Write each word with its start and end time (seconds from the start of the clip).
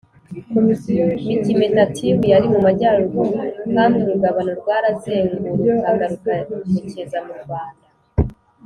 Mikimetatiw 1.27 2.19
yari 2.31 2.47
mu 2.53 2.59
majyaruguru 2.67 3.35
kandi 3.73 3.95
urugabano 4.01 4.51
rwarazengurukaga 4.59 6.05
rukerekeza 6.11 7.17
murwanda 7.27 7.85